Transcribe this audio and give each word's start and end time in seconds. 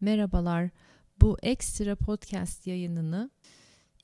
Merhabalar. 0.00 0.70
Bu 1.20 1.36
ekstra 1.42 1.96
podcast 1.96 2.66
yayınını 2.66 3.30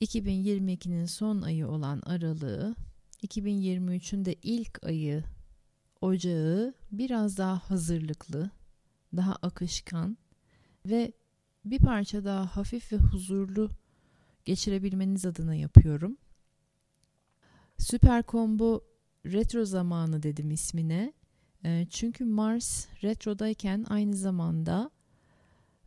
2022'nin 0.01 1.05
son 1.05 1.41
ayı 1.41 1.67
olan 1.67 2.01
Aralığı, 2.05 2.75
2023'ün 3.23 4.25
de 4.25 4.35
ilk 4.43 4.83
ayı 4.83 5.23
Ocağı 6.01 6.73
biraz 6.91 7.37
daha 7.37 7.59
hazırlıklı, 7.69 8.51
daha 9.15 9.35
akışkan 9.35 10.17
ve 10.85 11.13
bir 11.65 11.79
parça 11.79 12.25
daha 12.25 12.45
hafif 12.45 12.93
ve 12.93 12.97
huzurlu 12.97 13.69
geçirebilmeniz 14.45 15.25
adına 15.25 15.55
yapıyorum. 15.55 16.17
Süper 17.77 18.23
Combo 18.27 18.81
retro 19.25 19.65
zamanı 19.65 20.23
dedim 20.23 20.51
ismine. 20.51 21.13
Çünkü 21.89 22.25
Mars 22.25 22.87
retrodayken 23.03 23.85
aynı 23.89 24.15
zamanda 24.15 24.91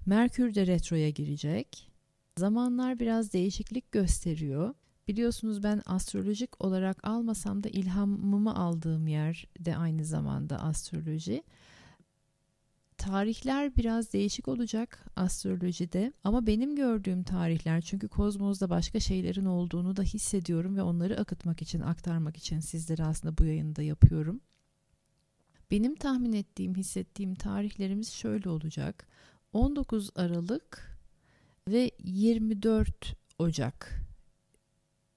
Merkür 0.07 0.55
de 0.55 0.67
retroya 0.67 1.11
girecek. 1.11 1.91
Zamanlar 2.39 3.01
biraz 3.01 3.33
değişiklik 3.33 3.93
gösteriyor. 3.93 4.75
Biliyorsunuz 5.09 5.63
ben 5.63 5.83
astrolojik 5.87 6.65
olarak 6.65 7.07
almasam 7.09 7.63
da 7.63 7.69
ilhamımı 7.69 8.55
aldığım 8.55 9.07
yer 9.07 9.47
de 9.61 9.77
aynı 9.77 10.05
zamanda 10.05 10.59
astroloji. 10.59 11.43
Tarihler 12.99 13.77
biraz 13.77 14.13
değişik 14.13 14.49
olacak 14.49 15.07
astrolojide 15.17 16.13
ama 16.25 16.47
benim 16.47 16.77
gördüğüm 16.77 17.23
tarihler 17.23 17.81
çünkü 17.81 18.09
kozmozda 18.09 18.71
başka 18.71 19.01
şeylerin 19.01 19.45
olduğunu 19.45 19.97
da 19.97 20.03
hissediyorum 20.03 20.77
ve 20.77 20.83
onları 20.83 21.21
akıtmak 21.21 21.63
için, 21.63 21.81
aktarmak 21.81 22.37
için 22.37 22.61
sizlere 22.61 23.05
aslında 23.05 23.39
bu 23.39 23.45
yayında 23.45 23.83
yapıyorum. 23.83 24.41
Benim 25.71 25.95
tahmin 25.95 26.33
ettiğim, 26.33 26.75
hissettiğim 26.75 27.35
tarihlerimiz 27.35 28.13
şöyle 28.13 28.49
olacak. 28.49 29.07
19 29.53 30.11
Aralık 30.17 30.99
ve 31.69 31.91
24 32.05 33.17
Ocak. 33.39 34.03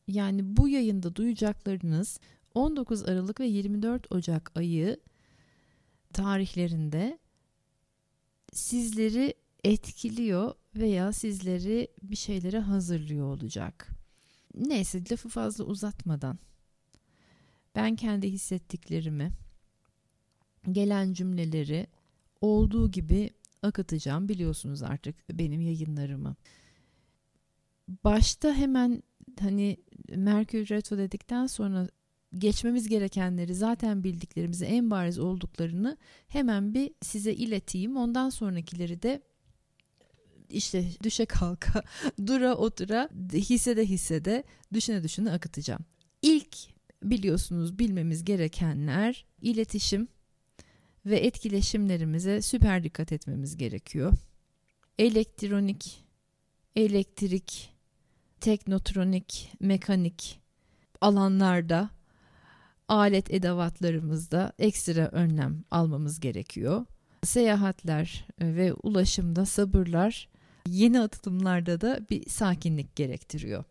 Yani 0.07 0.57
bu 0.57 0.69
yayında 0.69 1.15
duyacaklarınız 1.15 2.19
19 2.55 3.03
Aralık 3.03 3.39
ve 3.39 3.47
24 3.47 4.11
Ocak 4.11 4.51
ayı 4.57 4.99
tarihlerinde 6.13 7.19
sizleri 8.53 9.33
etkiliyor 9.63 10.53
veya 10.75 11.13
sizleri 11.13 11.87
bir 12.03 12.15
şeylere 12.15 12.59
hazırlıyor 12.59 13.25
olacak. 13.25 13.89
Neyse 14.55 15.03
lafı 15.11 15.29
fazla 15.29 15.63
uzatmadan 15.63 16.39
ben 17.75 17.95
kendi 17.95 18.31
hissettiklerimi, 18.31 19.31
gelen 20.71 21.13
cümleleri 21.13 21.87
olduğu 22.41 22.91
gibi 22.91 23.29
akıtacağım. 23.63 24.29
Biliyorsunuz 24.29 24.83
artık 24.83 25.15
benim 25.31 25.61
yayınlarımı. 25.61 26.35
Başta 28.03 28.53
hemen 28.53 29.03
hani 29.39 29.77
Merkür 30.15 30.69
Retro 30.69 30.97
dedikten 30.97 31.47
sonra 31.47 31.87
geçmemiz 32.37 32.87
gerekenleri 32.87 33.55
zaten 33.55 34.03
bildiklerimizi 34.03 34.65
en 34.65 34.91
bariz 34.91 35.19
olduklarını 35.19 35.97
hemen 36.27 36.73
bir 36.73 36.91
size 37.01 37.33
ileteyim. 37.33 37.97
Ondan 37.97 38.29
sonrakileri 38.29 39.01
de 39.01 39.21
işte 40.49 40.85
düşe 41.03 41.25
kalka, 41.25 41.83
dura 42.27 42.55
otura, 42.55 43.09
hissede 43.33 43.85
hissede, 43.85 44.43
düşüne 44.73 45.03
düşüne 45.03 45.31
akıtacağım. 45.31 45.81
İlk 46.21 46.57
biliyorsunuz 47.03 47.79
bilmemiz 47.79 48.25
gerekenler 48.25 49.25
iletişim 49.41 50.07
ve 51.09 51.17
etkileşimlerimize 51.17 52.41
süper 52.41 52.83
dikkat 52.83 53.11
etmemiz 53.11 53.57
gerekiyor. 53.57 54.13
Elektronik, 54.99 56.03
elektrik, 56.75 57.73
teknotronik, 58.41 59.51
mekanik 59.59 60.39
alanlarda 61.01 61.89
alet 62.87 63.33
edevatlarımızda 63.33 64.53
ekstra 64.59 65.07
önlem 65.07 65.63
almamız 65.71 66.19
gerekiyor. 66.19 66.85
Seyahatler 67.23 68.25
ve 68.41 68.73
ulaşımda 68.73 69.45
sabırlar, 69.45 70.29
yeni 70.67 70.99
atılımlarda 70.99 71.81
da 71.81 71.99
bir 72.09 72.29
sakinlik 72.29 72.95
gerektiriyor. 72.95 73.63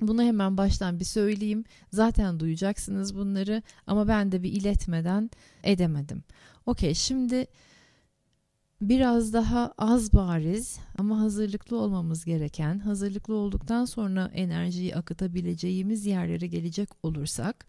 Bunu 0.00 0.22
hemen 0.22 0.56
baştan 0.56 1.00
bir 1.00 1.04
söyleyeyim. 1.04 1.64
Zaten 1.92 2.40
duyacaksınız 2.40 3.16
bunları 3.16 3.62
ama 3.86 4.08
ben 4.08 4.32
de 4.32 4.42
bir 4.42 4.52
iletmeden 4.52 5.30
edemedim. 5.62 6.24
Okey 6.66 6.94
şimdi 6.94 7.46
biraz 8.80 9.32
daha 9.32 9.74
az 9.78 10.12
bariz 10.12 10.78
ama 10.98 11.20
hazırlıklı 11.20 11.78
olmamız 11.78 12.24
gereken, 12.24 12.78
hazırlıklı 12.78 13.34
olduktan 13.34 13.84
sonra 13.84 14.30
enerjiyi 14.34 14.96
akıtabileceğimiz 14.96 16.06
yerlere 16.06 16.46
gelecek 16.46 16.88
olursak 17.02 17.66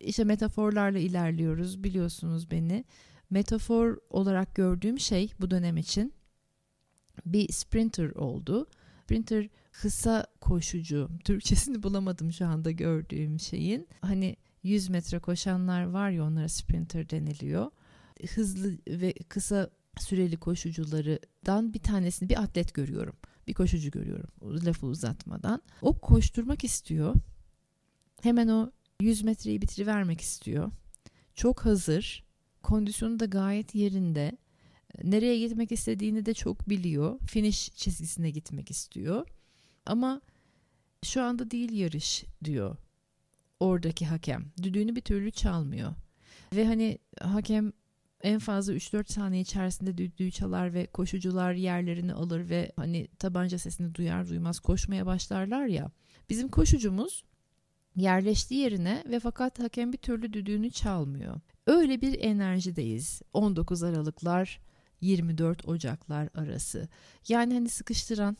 işte 0.00 0.24
metaforlarla 0.24 0.98
ilerliyoruz 0.98 1.84
biliyorsunuz 1.84 2.50
beni. 2.50 2.84
Metafor 3.30 3.98
olarak 4.10 4.54
gördüğüm 4.54 4.98
şey 4.98 5.32
bu 5.40 5.50
dönem 5.50 5.76
için 5.76 6.12
bir 7.26 7.52
sprinter 7.52 8.10
oldu. 8.10 8.66
Sprinter 9.04 9.48
kısa 9.82 10.26
koşucu. 10.40 11.10
Türkçesini 11.24 11.82
bulamadım 11.82 12.32
şu 12.32 12.46
anda 12.46 12.70
gördüğüm 12.70 13.40
şeyin. 13.40 13.88
Hani 14.00 14.36
100 14.62 14.88
metre 14.88 15.18
koşanlar 15.18 15.84
var 15.84 16.10
ya 16.10 16.24
onlara 16.24 16.48
sprinter 16.48 17.10
deniliyor. 17.10 17.70
Hızlı 18.34 18.78
ve 18.86 19.12
kısa 19.12 19.70
süreli 19.98 20.36
koşuculardan 20.36 21.74
bir 21.74 21.78
tanesini 21.78 22.28
bir 22.28 22.42
atlet 22.42 22.74
görüyorum. 22.74 23.16
Bir 23.48 23.54
koşucu 23.54 23.90
görüyorum 23.90 24.30
lafı 24.42 24.86
uzatmadan. 24.86 25.62
O 25.82 25.98
koşturmak 25.98 26.64
istiyor. 26.64 27.14
Hemen 28.22 28.48
o 28.48 28.70
100 29.00 29.22
metreyi 29.22 29.62
bitirivermek 29.62 30.20
istiyor. 30.20 30.70
Çok 31.34 31.64
hazır. 31.64 32.24
Kondisyonu 32.62 33.20
da 33.20 33.24
gayet 33.24 33.74
yerinde. 33.74 34.38
Nereye 35.02 35.38
gitmek 35.38 35.72
istediğini 35.72 36.26
de 36.26 36.34
çok 36.34 36.68
biliyor. 36.68 37.18
Finish 37.26 37.74
çizgisine 37.74 38.30
gitmek 38.30 38.70
istiyor. 38.70 39.26
Ama 39.86 40.20
şu 41.02 41.22
anda 41.22 41.50
değil 41.50 41.72
yarış 41.72 42.24
diyor 42.44 42.76
oradaki 43.60 44.06
hakem. 44.06 44.44
Düdüğünü 44.62 44.96
bir 44.96 45.00
türlü 45.00 45.30
çalmıyor. 45.30 45.94
Ve 46.54 46.66
hani 46.66 46.98
hakem 47.20 47.72
en 48.22 48.38
fazla 48.38 48.74
3-4 48.74 49.12
saniye 49.12 49.42
içerisinde 49.42 49.98
düdüğü 49.98 50.30
çalar 50.30 50.74
ve 50.74 50.86
koşucular 50.86 51.52
yerlerini 51.52 52.12
alır 52.12 52.48
ve 52.48 52.72
hani 52.76 53.08
tabanca 53.18 53.58
sesini 53.58 53.94
duyar 53.94 54.28
duymaz 54.28 54.60
koşmaya 54.60 55.06
başlarlar 55.06 55.66
ya. 55.66 55.90
Bizim 56.30 56.48
koşucumuz 56.48 57.24
yerleştiği 57.96 58.60
yerine 58.60 59.04
ve 59.10 59.20
fakat 59.20 59.58
hakem 59.58 59.92
bir 59.92 59.98
türlü 59.98 60.32
düdüğünü 60.32 60.70
çalmıyor. 60.70 61.40
Öyle 61.66 62.00
bir 62.00 62.20
enerjideyiz. 62.20 63.22
19 63.32 63.82
Aralıklar 63.82 64.60
24 65.00 65.68
Ocaklar 65.68 66.28
arası. 66.34 66.88
Yani 67.28 67.54
hani 67.54 67.68
sıkıştıran 67.68 68.36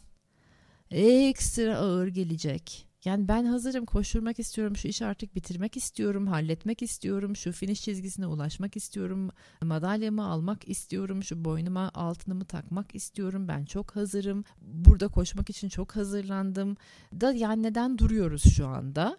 ekstra 0.94 1.76
ağır 1.76 2.06
gelecek. 2.06 2.86
Yani 3.04 3.28
ben 3.28 3.44
hazırım, 3.44 3.86
koşturmak 3.86 4.38
istiyorum, 4.38 4.76
şu 4.76 4.88
işi 4.88 5.06
artık 5.06 5.34
bitirmek 5.34 5.76
istiyorum, 5.76 6.26
halletmek 6.26 6.82
istiyorum, 6.82 7.36
şu 7.36 7.52
finish 7.52 7.80
çizgisine 7.80 8.26
ulaşmak 8.26 8.76
istiyorum, 8.76 9.30
madalyamı 9.62 10.24
almak 10.26 10.68
istiyorum, 10.68 11.22
şu 11.22 11.44
boynuma 11.44 11.90
altınımı 11.94 12.44
takmak 12.44 12.94
istiyorum, 12.94 13.48
ben 13.48 13.64
çok 13.64 13.96
hazırım, 13.96 14.44
burada 14.60 15.08
koşmak 15.08 15.50
için 15.50 15.68
çok 15.68 15.96
hazırlandım. 15.96 16.76
Da 17.20 17.32
yani 17.32 17.62
neden 17.62 17.98
duruyoruz 17.98 18.54
şu 18.56 18.66
anda? 18.66 19.18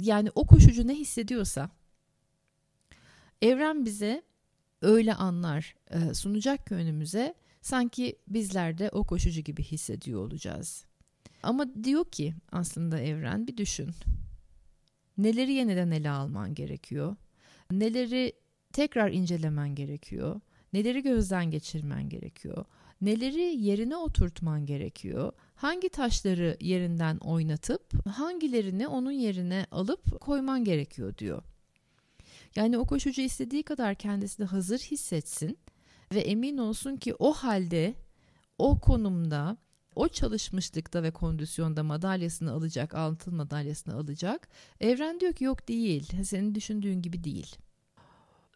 Yani 0.00 0.30
o 0.34 0.46
koşucu 0.46 0.88
ne 0.88 0.94
hissediyorsa 0.94 1.70
evren 3.42 3.84
bize 3.84 4.22
öyle 4.82 5.14
anlar 5.14 5.74
e, 5.90 6.14
sunacak 6.14 6.66
ki 6.66 6.74
önümüze 6.74 7.34
sanki 7.62 8.16
bizler 8.28 8.78
de 8.78 8.90
o 8.92 9.04
koşucu 9.04 9.40
gibi 9.40 9.62
hissediyor 9.62 10.20
olacağız. 10.20 10.84
Ama 11.42 11.84
diyor 11.84 12.04
ki 12.04 12.34
aslında 12.52 13.00
evren 13.00 13.46
bir 13.46 13.56
düşün. 13.56 13.90
Neleri 15.18 15.52
yeniden 15.52 15.90
ele 15.90 16.10
alman 16.10 16.54
gerekiyor? 16.54 17.16
Neleri 17.70 18.32
tekrar 18.72 19.12
incelemen 19.12 19.74
gerekiyor? 19.74 20.40
Neleri 20.72 21.02
gözden 21.02 21.50
geçirmen 21.50 22.08
gerekiyor? 22.08 22.64
Neleri 23.00 23.62
yerine 23.62 23.96
oturtman 23.96 24.66
gerekiyor? 24.66 25.32
Hangi 25.54 25.88
taşları 25.88 26.56
yerinden 26.60 27.16
oynatıp 27.16 28.06
hangilerini 28.08 28.88
onun 28.88 29.12
yerine 29.12 29.66
alıp 29.70 30.20
koyman 30.20 30.64
gerekiyor 30.64 31.18
diyor. 31.18 31.42
Yani 32.56 32.78
o 32.78 32.86
koşucu 32.86 33.22
istediği 33.22 33.62
kadar 33.62 33.94
kendisini 33.94 34.46
hazır 34.46 34.78
hissetsin 34.78 35.58
ve 36.14 36.20
emin 36.20 36.58
olsun 36.58 36.96
ki 36.96 37.14
o 37.18 37.32
halde, 37.32 37.94
o 38.58 38.80
konumda, 38.80 39.56
o 39.94 40.08
çalışmışlıkta 40.08 41.02
ve 41.02 41.10
kondisyonda 41.10 41.82
madalyasını 41.82 42.52
alacak, 42.52 42.94
altın 42.94 43.34
madalyasını 43.34 43.94
alacak. 43.94 44.48
Evren 44.80 45.20
diyor 45.20 45.32
ki 45.32 45.44
yok 45.44 45.68
değil, 45.68 46.24
senin 46.24 46.54
düşündüğün 46.54 47.02
gibi 47.02 47.24
değil. 47.24 47.56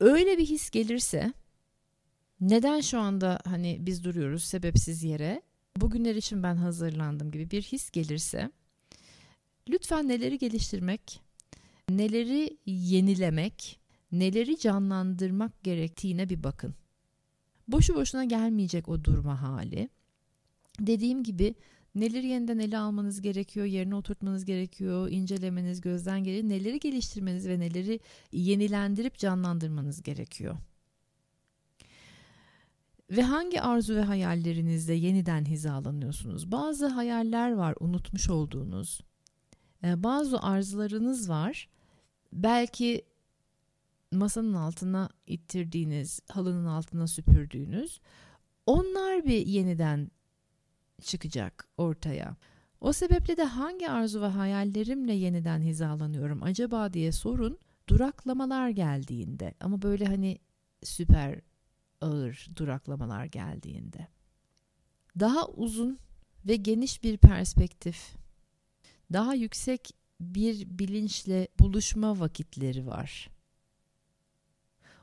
Öyle 0.00 0.38
bir 0.38 0.46
his 0.46 0.70
gelirse 0.70 1.32
Neden 2.40 2.80
şu 2.80 2.98
anda 2.98 3.38
hani 3.44 3.76
biz 3.80 4.04
duruyoruz 4.04 4.44
sebepsiz 4.44 5.04
yere? 5.04 5.42
Bugünler 5.76 6.16
için 6.16 6.42
ben 6.42 6.56
hazırlandım 6.56 7.30
gibi 7.30 7.50
bir 7.50 7.62
his 7.62 7.90
gelirse 7.90 8.50
lütfen 9.68 10.08
neleri 10.08 10.38
geliştirmek, 10.38 11.20
neleri 11.90 12.58
yenilemek, 12.66 13.80
neleri 14.12 14.58
canlandırmak 14.58 15.64
gerektiğine 15.64 16.28
bir 16.28 16.44
bakın. 16.44 16.74
Boşu 17.68 17.94
boşuna 17.94 18.24
gelmeyecek 18.24 18.88
o 18.88 19.04
durma 19.04 19.42
hali. 19.42 19.88
Dediğim 20.80 21.22
gibi 21.22 21.54
neleri 21.94 22.26
yeniden 22.26 22.58
ele 22.58 22.78
almanız 22.78 23.20
gerekiyor, 23.20 23.66
yerine 23.66 23.94
oturtmanız 23.94 24.44
gerekiyor, 24.44 25.10
incelemeniz, 25.10 25.80
gözden 25.80 26.24
gelir, 26.24 26.48
neleri 26.48 26.80
geliştirmeniz 26.80 27.48
ve 27.48 27.58
neleri 27.58 28.00
yenilendirip 28.32 29.18
canlandırmanız 29.18 30.02
gerekiyor. 30.02 30.56
Ve 33.10 33.22
hangi 33.22 33.60
arzu 33.60 33.94
ve 33.94 34.02
hayallerinizde 34.02 34.92
yeniden 34.92 35.44
hizalanıyorsunuz? 35.44 36.52
Bazı 36.52 36.86
hayaller 36.86 37.52
var 37.52 37.74
unutmuş 37.80 38.30
olduğunuz. 38.30 39.00
Ee, 39.84 40.02
bazı 40.02 40.40
arzularınız 40.40 41.28
var. 41.28 41.68
Belki 42.32 43.02
masanın 44.12 44.54
altına 44.54 45.08
ittirdiğiniz, 45.26 46.20
halının 46.28 46.66
altına 46.66 47.06
süpürdüğünüz. 47.06 48.00
Onlar 48.66 49.24
bir 49.24 49.46
yeniden 49.46 50.10
çıkacak 51.02 51.68
ortaya. 51.76 52.36
O 52.80 52.92
sebeple 52.92 53.36
de 53.36 53.44
hangi 53.44 53.90
arzu 53.90 54.22
ve 54.22 54.26
hayallerimle 54.26 55.12
yeniden 55.12 55.62
hizalanıyorum 55.62 56.42
acaba 56.42 56.92
diye 56.92 57.12
sorun 57.12 57.58
duraklamalar 57.88 58.68
geldiğinde 58.68 59.54
ama 59.60 59.82
böyle 59.82 60.04
hani 60.04 60.38
süper 60.82 61.40
ağır 62.00 62.48
duraklamalar 62.56 63.24
geldiğinde. 63.24 64.06
Daha 65.20 65.46
uzun 65.46 65.98
ve 66.46 66.56
geniş 66.56 67.02
bir 67.02 67.18
perspektif, 67.18 68.16
daha 69.12 69.34
yüksek 69.34 69.90
bir 70.20 70.78
bilinçle 70.78 71.48
buluşma 71.60 72.20
vakitleri 72.20 72.86
var. 72.86 73.30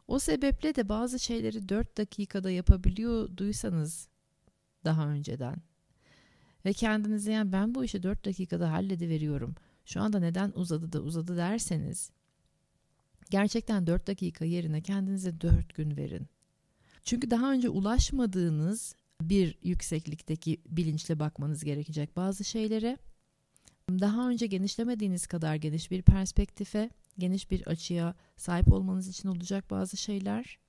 O 0.08 0.20
sebeple 0.20 0.76
de 0.76 0.90
bazı 0.90 1.20
şeyleri 1.20 1.70
4 1.70 1.98
dakikada 1.98 2.52
yapabiliyorduysanız 2.52 4.08
daha 4.86 5.08
önceden 5.08 5.56
ve 6.66 6.74
kendinize 6.74 7.32
yani 7.32 7.52
ben 7.52 7.76
bu 7.76 7.84
işi 7.84 8.04
4 8.04 8.26
dakikada 8.26 8.72
hallediveriyorum. 8.72 9.56
Şu 9.86 10.02
anda 10.02 10.20
neden 10.20 10.52
uzadı 10.56 10.94
da 10.94 11.02
uzadı 11.02 11.38
derseniz 11.38 12.12
gerçekten 13.30 13.88
4 13.88 14.08
dakika 14.08 14.46
yerine 14.46 14.82
kendinize 14.82 15.42
4 15.42 15.76
gün 15.76 15.98
verin. 15.98 16.28
Çünkü 17.04 17.32
daha 17.32 17.52
önce 17.52 17.70
ulaşmadığınız 17.70 18.96
bir 19.22 19.58
yükseklikteki 19.64 20.62
bilinçle 20.66 21.20
bakmanız 21.20 21.64
gerekecek 21.64 22.16
bazı 22.16 22.44
şeylere. 22.44 22.98
Daha 23.90 24.30
önce 24.30 24.46
genişlemediğiniz 24.48 25.28
kadar 25.28 25.56
geniş 25.56 25.92
bir 25.92 26.02
perspektife, 26.02 26.90
geniş 27.18 27.52
bir 27.52 27.68
açıya 27.68 28.16
sahip 28.38 28.74
olmanız 28.74 29.08
için 29.08 29.30
olacak 29.30 29.72
bazı 29.72 29.98
şeyler 29.98 30.60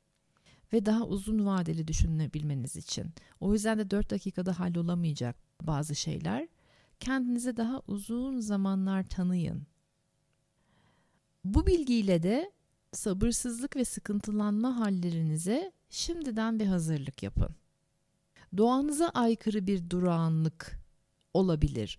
ve 0.73 0.87
daha 0.87 1.07
uzun 1.07 1.47
vadeli 1.47 1.89
düşünebilmeniz 1.89 2.77
için. 2.77 3.07
O 3.41 3.53
yüzden 3.53 3.79
de 3.79 3.91
4 3.91 4.11
dakikada 4.11 4.59
hallolamayacak 4.59 5.37
bazı 5.63 5.95
şeyler. 5.95 6.49
Kendinize 7.01 7.57
daha 7.57 7.83
uzun 7.87 8.41
zamanlar 8.41 9.03
tanıyın. 9.03 9.67
Bu 11.45 11.67
bilgiyle 11.67 12.23
de 12.23 12.53
sabırsızlık 12.93 13.77
ve 13.77 13.85
sıkıntılanma 13.85 14.79
hallerinize 14.79 15.73
şimdiden 15.91 16.61
bir 16.61 16.67
hazırlık 16.67 17.23
yapın. 17.23 17.55
Doğanıza 18.57 19.09
aykırı 19.09 19.67
bir 19.67 19.91
durağanlık 19.91 20.79
olabilir. 21.35 21.99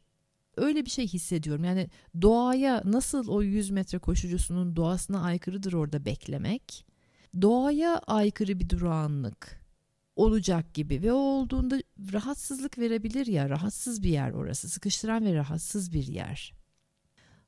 Öyle 0.57 0.85
bir 0.85 0.89
şey 0.89 1.07
hissediyorum. 1.07 1.63
Yani 1.63 1.89
doğaya 2.21 2.81
nasıl 2.85 3.27
o 3.27 3.41
100 3.41 3.69
metre 3.69 3.97
koşucusunun 3.97 4.75
doğasına 4.75 5.21
aykırıdır 5.21 5.73
orada 5.73 6.05
beklemek. 6.05 6.85
Doğaya 7.41 7.97
aykırı 7.97 8.59
bir 8.59 8.69
durağanlık 8.69 9.65
olacak 10.15 10.73
gibi 10.73 11.01
ve 11.01 11.13
o 11.13 11.17
olduğunda 11.17 11.81
rahatsızlık 12.13 12.77
verebilir 12.77 13.27
ya 13.27 13.49
rahatsız 13.49 14.03
bir 14.03 14.09
yer 14.09 14.31
orası 14.31 14.69
sıkıştıran 14.69 15.25
ve 15.25 15.35
rahatsız 15.35 15.93
bir 15.93 16.07
yer. 16.07 16.53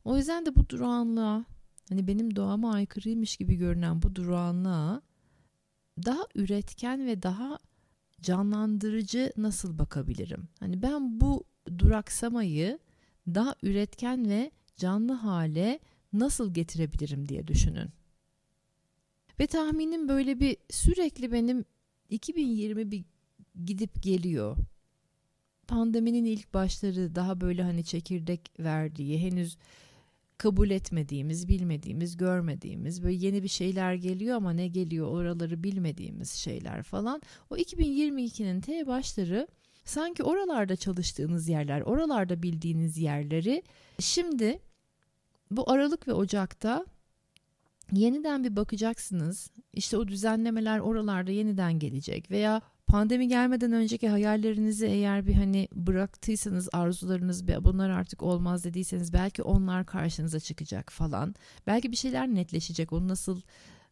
O 0.03 0.17
yüzden 0.17 0.45
de 0.45 0.55
bu 0.55 0.69
durağanlığa 0.69 1.45
hani 1.89 2.07
benim 2.07 2.35
doğama 2.35 2.73
aykırıymış 2.73 3.37
gibi 3.37 3.55
görünen 3.55 4.01
bu 4.01 4.15
durağanlığa 4.15 5.01
daha 6.05 6.21
üretken 6.35 7.05
ve 7.05 7.23
daha 7.23 7.59
canlandırıcı 8.21 9.33
nasıl 9.37 9.77
bakabilirim? 9.77 10.47
Hani 10.59 10.81
ben 10.81 11.21
bu 11.21 11.43
duraksamayı 11.77 12.79
daha 13.27 13.55
üretken 13.63 14.29
ve 14.29 14.51
canlı 14.77 15.13
hale 15.13 15.79
nasıl 16.13 16.53
getirebilirim 16.53 17.29
diye 17.29 17.47
düşünün. 17.47 17.89
Ve 19.39 19.47
tahminim 19.47 20.09
böyle 20.09 20.39
bir 20.39 20.57
sürekli 20.69 21.31
benim 21.31 21.65
2020 22.09 22.91
bir 22.91 23.05
gidip 23.65 24.03
geliyor. 24.03 24.57
Pandeminin 25.67 26.25
ilk 26.25 26.53
başları 26.53 27.15
daha 27.15 27.41
böyle 27.41 27.63
hani 27.63 27.83
çekirdek 27.83 28.51
verdiği 28.59 29.19
henüz 29.19 29.57
kabul 30.37 30.69
etmediğimiz, 30.69 31.47
bilmediğimiz, 31.47 32.17
görmediğimiz 32.17 33.03
böyle 33.03 33.25
yeni 33.25 33.43
bir 33.43 33.47
şeyler 33.47 33.93
geliyor 33.93 34.35
ama 34.35 34.53
ne 34.53 34.67
geliyor 34.67 35.07
oraları 35.07 35.63
bilmediğimiz 35.63 36.31
şeyler 36.31 36.83
falan. 36.83 37.21
O 37.49 37.57
2022'nin 37.57 38.61
T 38.61 38.87
başları 38.87 39.47
sanki 39.89 40.23
oralarda 40.23 40.75
çalıştığınız 40.75 41.49
yerler, 41.49 41.81
oralarda 41.81 42.43
bildiğiniz 42.43 42.97
yerleri 42.97 43.63
şimdi 43.99 44.59
bu 45.51 45.71
Aralık 45.71 46.07
ve 46.07 46.13
Ocak'ta 46.13 46.85
yeniden 47.91 48.43
bir 48.43 48.55
bakacaksınız. 48.55 49.51
İşte 49.73 49.97
o 49.97 50.07
düzenlemeler 50.07 50.79
oralarda 50.79 51.31
yeniden 51.31 51.79
gelecek 51.79 52.31
veya 52.31 52.61
pandemi 52.87 53.27
gelmeden 53.27 53.71
önceki 53.71 54.09
hayallerinizi 54.09 54.85
eğer 54.85 55.27
bir 55.27 55.33
hani 55.33 55.67
bıraktıysanız 55.73 56.69
arzularınız 56.73 57.47
bunlar 57.47 57.89
artık 57.89 58.23
olmaz 58.23 58.63
dediyseniz 58.63 59.13
belki 59.13 59.43
onlar 59.43 59.85
karşınıza 59.85 60.39
çıkacak 60.39 60.91
falan. 60.91 61.35
Belki 61.67 61.91
bir 61.91 61.97
şeyler 61.97 62.27
netleşecek 62.27 62.93
onu 62.93 63.07
nasıl 63.07 63.41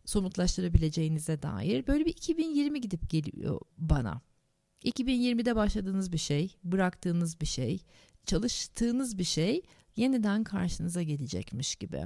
somutlaştırabileceğinize 0.06 1.42
dair. 1.42 1.88
Böyle 1.88 2.06
bir 2.06 2.12
2020 2.12 2.82
gidip 2.82 3.10
geliyor 3.10 3.60
bana. 3.78 4.22
2020'de 4.86 5.56
başladığınız 5.56 6.12
bir 6.12 6.18
şey, 6.18 6.56
bıraktığınız 6.64 7.42
bir 7.42 7.46
şey, 7.46 7.84
çalıştığınız 8.25 9.18
bir 9.18 9.24
şey 9.24 9.62
yeniden 9.96 10.44
karşınıza 10.44 11.04
gelecekmiş 11.04 11.75
gibi. 11.75 12.04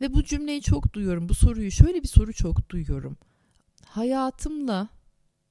Ve 0.00 0.14
bu 0.14 0.24
cümleyi 0.24 0.62
çok 0.62 0.92
duyuyorum. 0.92 1.28
Bu 1.28 1.34
soruyu 1.34 1.70
şöyle 1.70 2.02
bir 2.02 2.08
soru 2.08 2.32
çok 2.32 2.68
duyuyorum. 2.68 3.16
Hayatımla 3.86 4.88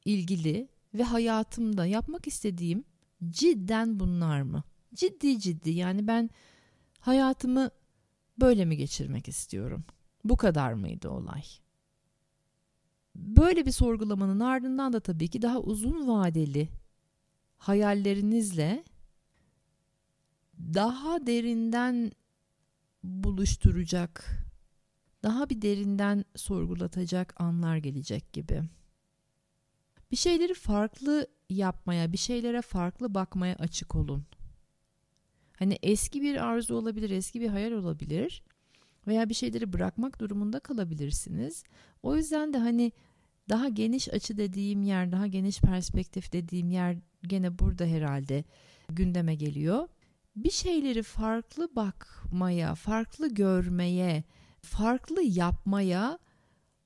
ilgili 0.05 0.67
ve 0.93 1.03
hayatımda 1.03 1.85
yapmak 1.85 2.27
istediğim 2.27 2.83
cidden 3.29 3.99
bunlar 3.99 4.41
mı? 4.41 4.63
Ciddi 4.93 5.39
ciddi 5.39 5.69
yani 5.69 6.07
ben 6.07 6.29
hayatımı 6.99 7.69
böyle 8.39 8.65
mi 8.65 8.77
geçirmek 8.77 9.27
istiyorum? 9.27 9.83
Bu 10.23 10.37
kadar 10.37 10.73
mıydı 10.73 11.09
olay? 11.09 11.43
Böyle 13.15 13.65
bir 13.65 13.71
sorgulamanın 13.71 14.39
ardından 14.39 14.93
da 14.93 14.99
tabii 14.99 15.27
ki 15.27 15.41
daha 15.41 15.59
uzun 15.59 16.07
vadeli 16.07 16.69
hayallerinizle 17.57 18.83
daha 20.59 21.27
derinden 21.27 22.11
buluşturacak, 23.03 24.45
daha 25.23 25.49
bir 25.49 25.61
derinden 25.61 26.25
sorgulatacak 26.35 27.41
anlar 27.41 27.77
gelecek 27.77 28.33
gibi. 28.33 28.63
Bir 30.11 30.17
şeyleri 30.17 30.53
farklı 30.53 31.27
yapmaya, 31.49 32.13
bir 32.13 32.17
şeylere 32.17 32.61
farklı 32.61 33.13
bakmaya 33.13 33.55
açık 33.55 33.95
olun. 33.95 34.25
Hani 35.59 35.77
eski 35.83 36.21
bir 36.21 36.45
arzu 36.45 36.75
olabilir, 36.75 37.09
eski 37.09 37.41
bir 37.41 37.47
hayal 37.47 37.71
olabilir 37.71 38.43
veya 39.07 39.29
bir 39.29 39.33
şeyleri 39.33 39.73
bırakmak 39.73 40.19
durumunda 40.19 40.59
kalabilirsiniz. 40.59 41.63
O 42.03 42.15
yüzden 42.15 42.53
de 42.53 42.57
hani 42.57 42.91
daha 43.49 43.69
geniş 43.69 44.13
açı 44.13 44.37
dediğim 44.37 44.83
yer, 44.83 45.11
daha 45.11 45.27
geniş 45.27 45.61
perspektif 45.61 46.33
dediğim 46.33 46.69
yer 46.69 46.97
gene 47.23 47.59
burada 47.59 47.85
herhalde 47.85 48.43
gündeme 48.89 49.35
geliyor 49.35 49.87
bir 50.35 50.51
şeyleri 50.51 51.03
farklı 51.03 51.75
bakmaya, 51.75 52.75
farklı 52.75 53.33
görmeye, 53.33 54.23
farklı 54.61 55.21
yapmaya 55.21 56.19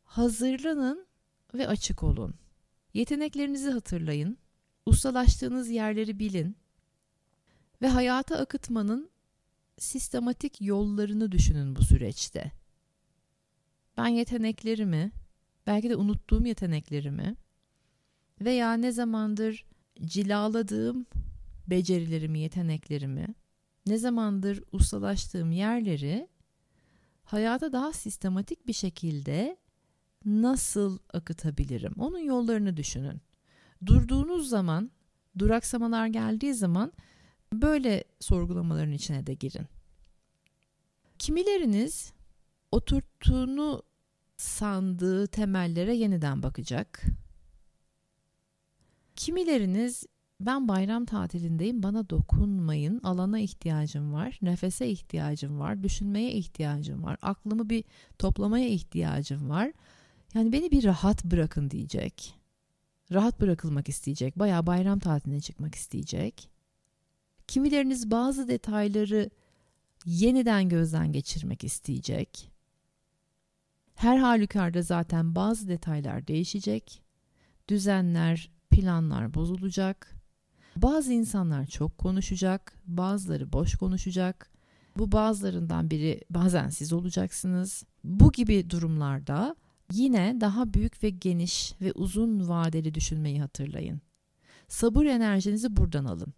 hazırlanın 0.04 1.08
ve 1.54 1.68
açık 1.68 2.04
olun. 2.04 2.36
Yeteneklerinizi 2.94 3.70
hatırlayın, 3.70 4.38
ustalaştığınız 4.86 5.70
yerleri 5.70 6.20
bilin 6.20 6.58
ve 7.82 7.88
hayata 7.88 8.38
akıtmanın 8.38 9.10
sistematik 9.77 10.62
yollarını 10.62 11.31
düşünün 11.31 11.75
bu 11.75 11.81
süreçte. 11.81 12.51
Ben 13.98 14.07
yeteneklerimi, 14.07 15.12
belki 15.67 15.89
de 15.89 15.96
unuttuğum 15.96 16.46
yeteneklerimi 16.46 17.36
veya 18.41 18.74
ne 18.74 18.91
zamandır 18.91 19.65
cilaladığım 20.01 21.05
becerilerimi, 21.67 22.39
yeteneklerimi, 22.39 23.27
ne 23.86 23.98
zamandır 23.98 24.63
ustalaştığım 24.72 25.51
yerleri 25.51 26.27
hayata 27.24 27.72
daha 27.72 27.93
sistematik 27.93 28.67
bir 28.67 28.74
şekilde 28.74 29.57
nasıl 30.25 31.00
akıtabilirim? 31.13 31.93
Onun 31.98 32.19
yollarını 32.19 32.77
düşünün. 32.77 33.22
Durduğunuz 33.86 34.50
zaman, 34.50 34.91
duraksamalar 35.39 36.07
geldiği 36.07 36.53
zaman 36.53 36.93
böyle 37.54 38.04
sorgulamaların 38.20 38.92
içine 38.92 39.27
de 39.27 39.34
girin. 39.34 39.68
Kimileriniz 41.20 42.13
oturttuğunu 42.72 43.84
sandığı 44.38 45.27
temellere 45.27 45.96
yeniden 45.96 46.44
bakacak. 46.44 47.04
Kimileriniz 49.16 50.06
ben 50.39 50.68
bayram 50.68 51.06
tatilindeyim 51.06 51.84
bana 51.84 52.10
dokunmayın 52.10 53.00
alana 53.04 53.39
ihtiyacım 53.39 54.13
var 54.13 54.39
nefese 54.42 54.89
ihtiyacım 54.89 55.60
var 55.60 55.84
düşünmeye 55.84 56.32
ihtiyacım 56.32 57.04
var 57.04 57.18
aklımı 57.22 57.70
bir 57.70 57.84
toplamaya 58.20 58.68
ihtiyacım 58.68 59.50
var 59.50 59.72
yani 60.34 60.51
beni 60.51 60.72
bir 60.72 60.84
rahat 60.84 61.25
bırakın 61.25 61.70
diyecek 61.70 62.36
rahat 63.12 63.42
bırakılmak 63.42 63.89
isteyecek 63.89 64.39
bayağı 64.39 64.66
bayram 64.66 65.00
tatiline 65.00 65.42
çıkmak 65.42 65.75
isteyecek 65.75 66.50
kimileriniz 67.48 68.12
bazı 68.12 68.48
detayları 68.48 69.30
yeniden 70.06 70.70
gözden 70.70 71.12
geçirmek 71.12 71.63
isteyecek 71.63 72.51
her 73.96 74.18
halükarda 74.18 74.82
zaten 74.82 75.36
bazı 75.36 75.68
detaylar 75.68 76.27
değişecek 76.27 77.04
düzenler 77.70 78.51
planlar 78.70 79.34
bozulacak 79.34 80.18
bazı 80.82 81.13
insanlar 81.13 81.66
çok 81.66 81.98
konuşacak, 81.98 82.74
bazıları 82.88 83.54
boş 83.54 83.75
konuşacak. 83.75 84.51
Bu 84.98 85.12
bazılarından 85.12 85.92
biri 85.92 86.22
bazen 86.30 86.70
siz 86.70 86.94
olacaksınız. 86.94 87.84
Bu 88.04 88.32
gibi 88.32 88.70
durumlarda 88.70 89.56
yine 89.92 90.38
daha 90.42 90.74
büyük 90.74 91.04
ve 91.04 91.10
geniş 91.10 91.74
ve 91.82 91.92
uzun 91.92 92.50
vadeli 92.50 92.94
düşünmeyi 92.94 93.42
hatırlayın. 93.42 94.01
Sabır 94.68 95.06
enerjinizi 95.06 95.77
buradan 95.77 96.06
alın. 96.06 96.34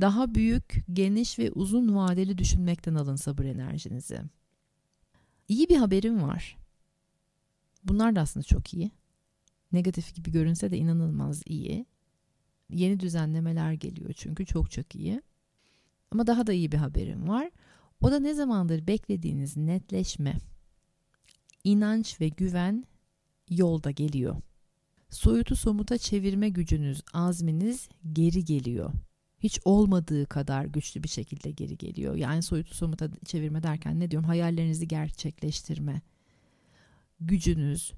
Daha 0.00 0.34
büyük, 0.34 0.84
geniş 0.92 1.38
ve 1.38 1.50
uzun 1.50 1.96
vadeli 1.96 2.38
düşünmekten 2.38 2.94
alın 2.94 3.16
sabır 3.16 3.44
enerjinizi. 3.44 4.20
İyi 5.48 5.68
bir 5.68 5.76
haberim 5.76 6.22
var. 6.22 6.58
Bunlar 7.84 8.16
da 8.16 8.20
aslında 8.20 8.44
çok 8.44 8.74
iyi. 8.74 8.90
Negatif 9.72 10.14
gibi 10.14 10.30
görünse 10.30 10.70
de 10.70 10.78
inanılmaz 10.78 11.42
iyi. 11.46 11.86
Yeni 12.70 13.00
düzenlemeler 13.00 13.72
geliyor 13.72 14.12
çünkü 14.16 14.46
çok 14.46 14.70
çok 14.70 14.94
iyi. 14.94 15.22
Ama 16.10 16.26
daha 16.26 16.46
da 16.46 16.52
iyi 16.52 16.72
bir 16.72 16.76
haberim 16.76 17.28
var. 17.28 17.50
O 18.00 18.12
da 18.12 18.18
ne 18.18 18.34
zamandır 18.34 18.86
beklediğiniz 18.86 19.56
netleşme, 19.56 20.36
inanç 21.64 22.20
ve 22.20 22.28
güven 22.28 22.84
yolda 23.50 23.90
geliyor. 23.90 24.36
Soyutu 25.10 25.56
somuta 25.56 25.98
çevirme 25.98 26.48
gücünüz, 26.48 27.02
azminiz 27.12 27.88
geri 28.12 28.44
geliyor. 28.44 28.92
Hiç 29.42 29.60
olmadığı 29.64 30.26
kadar 30.26 30.64
güçlü 30.64 31.02
bir 31.02 31.08
şekilde 31.08 31.50
geri 31.50 31.78
geliyor. 31.78 32.14
Yani 32.14 32.42
soyutu 32.42 32.74
somuta 32.74 33.08
çevirme 33.24 33.62
derken 33.62 34.00
ne 34.00 34.10
diyorum? 34.10 34.28
Hayallerinizi 34.28 34.88
gerçekleştirme 34.88 36.02
gücünüz, 37.20 37.92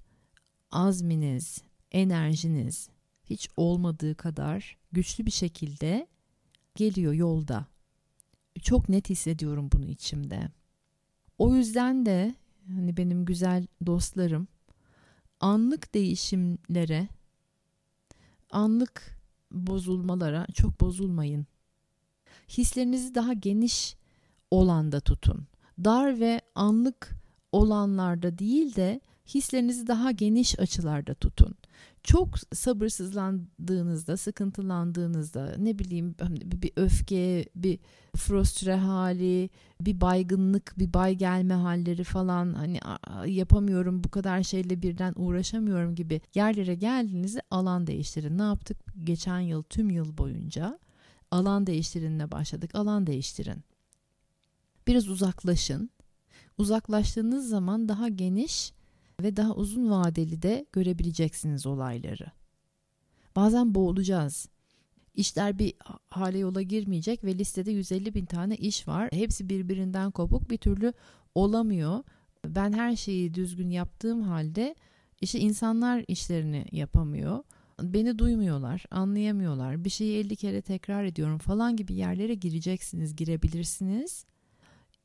azminiz, 0.70 1.62
enerjiniz 1.92 2.88
hiç 3.24 3.48
olmadığı 3.56 4.14
kadar 4.14 4.76
güçlü 4.92 5.26
bir 5.26 5.30
şekilde 5.30 6.06
geliyor 6.74 7.12
yolda. 7.12 7.66
Çok 8.62 8.88
net 8.88 9.10
hissediyorum 9.10 9.70
bunu 9.72 9.86
içimde. 9.86 10.48
O 11.38 11.54
yüzden 11.54 12.06
de 12.06 12.34
hani 12.68 12.96
benim 12.96 13.24
güzel 13.24 13.66
dostlarım 13.86 14.48
anlık 15.40 15.94
değişimlere, 15.94 17.08
anlık 18.50 19.13
bozulmalara 19.54 20.46
çok 20.54 20.80
bozulmayın. 20.80 21.46
Hislerinizi 22.48 23.14
daha 23.14 23.32
geniş 23.32 23.96
olanda 24.50 25.00
tutun. 25.00 25.46
Dar 25.84 26.20
ve 26.20 26.40
anlık 26.54 27.10
olanlarda 27.52 28.38
değil 28.38 28.74
de 28.76 29.00
hislerinizi 29.26 29.86
daha 29.86 30.10
geniş 30.10 30.58
açılarda 30.58 31.14
tutun 31.14 31.54
çok 32.04 32.28
sabırsızlandığınızda, 32.52 34.16
sıkıntılandığınızda 34.16 35.54
ne 35.58 35.78
bileyim 35.78 36.14
bir 36.44 36.72
öfke, 36.76 37.44
bir 37.56 37.78
frustre 38.16 38.74
hali, 38.74 39.50
bir 39.80 40.00
baygınlık, 40.00 40.78
bir 40.78 40.92
bay 40.92 41.14
gelme 41.14 41.54
halleri 41.54 42.04
falan 42.04 42.54
hani 42.54 42.80
yapamıyorum 43.26 44.04
bu 44.04 44.08
kadar 44.08 44.42
şeyle 44.42 44.82
birden 44.82 45.12
uğraşamıyorum 45.16 45.94
gibi 45.94 46.20
yerlere 46.34 46.74
geldiğinizde 46.74 47.42
alan 47.50 47.86
değiştirin. 47.86 48.38
Ne 48.38 48.42
yaptık 48.42 48.78
geçen 49.04 49.40
yıl 49.40 49.62
tüm 49.62 49.90
yıl 49.90 50.18
boyunca? 50.18 50.78
Alan 51.30 51.66
değiştirinle 51.66 52.30
başladık. 52.30 52.74
Alan 52.74 53.06
değiştirin. 53.06 53.64
Biraz 54.86 55.08
uzaklaşın. 55.08 55.90
Uzaklaştığınız 56.58 57.48
zaman 57.48 57.88
daha 57.88 58.08
geniş 58.08 58.72
ve 59.22 59.36
daha 59.36 59.54
uzun 59.54 59.90
vadeli 59.90 60.42
de 60.42 60.66
görebileceksiniz 60.72 61.66
olayları. 61.66 62.26
Bazen 63.36 63.74
boğulacağız. 63.74 64.48
İşler 65.14 65.58
bir 65.58 65.74
hale 66.10 66.38
yola 66.38 66.62
girmeyecek 66.62 67.24
ve 67.24 67.38
listede 67.38 67.72
150 67.72 68.14
bin 68.14 68.24
tane 68.24 68.56
iş 68.56 68.88
var. 68.88 69.08
Hepsi 69.12 69.48
birbirinden 69.48 70.10
kopuk 70.10 70.50
bir 70.50 70.58
türlü 70.58 70.92
olamıyor. 71.34 72.02
Ben 72.46 72.72
her 72.72 72.96
şeyi 72.96 73.34
düzgün 73.34 73.70
yaptığım 73.70 74.22
halde 74.22 74.74
işte 75.20 75.38
insanlar 75.40 76.04
işlerini 76.08 76.66
yapamıyor. 76.72 77.42
Beni 77.82 78.18
duymuyorlar, 78.18 78.84
anlayamıyorlar. 78.90 79.84
Bir 79.84 79.90
şeyi 79.90 80.18
50 80.18 80.36
kere 80.36 80.62
tekrar 80.62 81.04
ediyorum 81.04 81.38
falan 81.38 81.76
gibi 81.76 81.94
yerlere 81.94 82.34
gireceksiniz, 82.34 83.16
girebilirsiniz. 83.16 84.24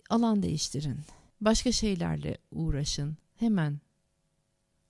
Alan 0.10 0.44
değiştirin. 0.44 0.98
Başka 1.42 1.72
şeylerle 1.72 2.38
uğraşın. 2.51 3.18
Hemen 3.36 3.80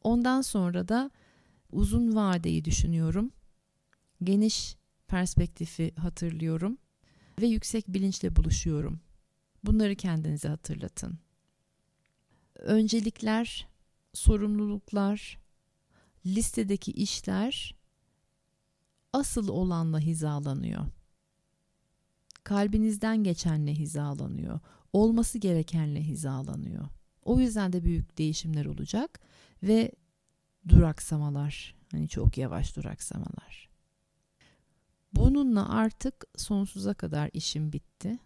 Ondan 0.04 0.42
sonra 0.42 0.88
da 0.88 1.12
uzun 1.72 2.16
vadeyi 2.16 2.66
düşünüyorum. 2.66 3.32
Geniş 4.24 4.76
perspektifi 5.08 5.96
hatırlıyorum 5.96 6.78
ve 7.42 7.48
yüksek 7.48 7.88
bilinçle 7.88 8.36
buluşuyorum. 8.36 9.00
Bunları 9.64 9.96
kendinize 9.96 10.48
hatırlatın. 10.48 11.20
Öncelikler, 12.56 13.68
sorumluluklar, 14.14 15.40
listedeki 16.26 16.92
işler 16.92 17.76
asıl 19.14 19.48
olanla 19.48 20.00
hizalanıyor. 20.00 20.86
Kalbinizden 22.44 23.24
geçenle 23.24 23.74
hizalanıyor. 23.74 24.60
Olması 24.94 25.38
gerekenle 25.38 26.04
hizalanıyor. 26.04 26.88
O 27.24 27.40
yüzden 27.40 27.74
de 27.74 27.84
büyük 27.84 28.18
değişimler 28.18 28.66
olacak 28.66 29.20
ve 29.64 29.92
duraksamalar. 30.68 31.76
Hani 31.92 32.08
çok 32.10 32.38
yavaş 32.38 32.76
duraksamalar. 32.76 33.70
Bununla 35.14 35.70
artık 35.70 36.26
sonsuza 36.36 36.94
kadar 36.94 37.30
işim 37.34 37.74
bitti. 37.74 38.20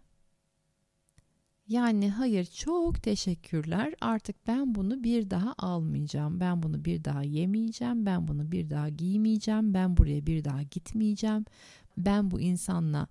Yani 1.68 2.10
hayır 2.10 2.44
çok 2.44 3.02
teşekkürler 3.02 3.94
artık 4.00 4.46
ben 4.46 4.74
bunu 4.74 5.04
bir 5.04 5.30
daha 5.30 5.54
almayacağım. 5.58 6.40
Ben 6.40 6.62
bunu 6.62 6.84
bir 6.84 7.04
daha 7.04 7.22
yemeyeceğim. 7.22 8.06
Ben 8.06 8.28
bunu 8.28 8.52
bir 8.52 8.70
daha 8.70 8.88
giymeyeceğim. 8.88 9.74
Ben 9.74 9.96
buraya 9.96 10.26
bir 10.26 10.44
daha 10.44 10.62
gitmeyeceğim. 10.62 11.44
Ben 11.98 12.30
bu 12.30 12.40
insanla 12.40 13.08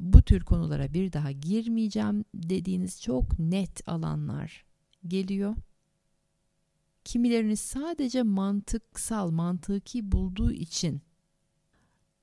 bu 0.00 0.22
tür 0.22 0.40
konulara 0.40 0.92
bir 0.92 1.12
daha 1.12 1.32
girmeyeceğim 1.32 2.24
dediğiniz 2.34 3.02
çok 3.02 3.38
net 3.38 3.88
alanlar 3.88 4.64
geliyor. 5.06 5.54
Kimilerini 7.04 7.56
sadece 7.56 8.22
mantıksal, 8.22 9.30
mantıki 9.30 10.12
bulduğu 10.12 10.52
için 10.52 11.02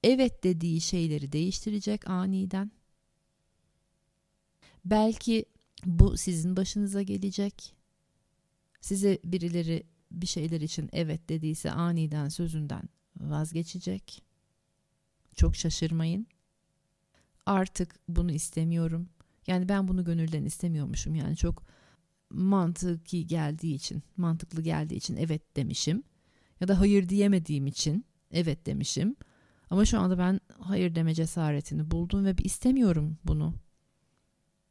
evet 0.03 0.43
dediği 0.43 0.81
şeyleri 0.81 1.31
değiştirecek 1.31 2.09
aniden. 2.09 2.71
Belki 4.85 5.45
bu 5.85 6.17
sizin 6.17 6.57
başınıza 6.57 7.01
gelecek. 7.01 7.75
Size 8.81 9.19
birileri 9.23 9.83
bir 10.11 10.27
şeyler 10.27 10.61
için 10.61 10.89
evet 10.93 11.29
dediyse 11.29 11.71
aniden 11.71 12.29
sözünden 12.29 12.83
vazgeçecek. 13.19 14.23
Çok 15.35 15.55
şaşırmayın. 15.55 16.27
Artık 17.45 17.99
bunu 18.07 18.31
istemiyorum. 18.31 19.09
Yani 19.47 19.69
ben 19.69 19.87
bunu 19.87 20.03
gönülden 20.03 20.45
istemiyormuşum. 20.45 21.15
Yani 21.15 21.35
çok 21.35 21.63
mantıki 22.29 23.27
geldiği 23.27 23.75
için, 23.75 24.03
mantıklı 24.17 24.61
geldiği 24.61 24.95
için 24.95 25.15
evet 25.17 25.55
demişim. 25.55 26.03
ya 26.61 26.67
da 26.67 26.79
hayır 26.79 27.09
diyemediğim 27.09 27.67
için 27.67 28.05
evet 28.31 28.65
demişim. 28.65 29.15
Ama 29.69 29.85
şu 29.85 29.99
anda 29.99 30.17
ben 30.17 30.39
hayır 30.59 30.95
deme 30.95 31.13
cesaretini 31.13 31.91
buldum 31.91 32.25
ve 32.25 32.35
istemiyorum 32.43 33.17
bunu. 33.23 33.53